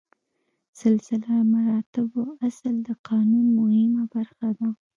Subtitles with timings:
[0.81, 4.69] سلسله مراتبو اصل د قانون مهمه برخه ده.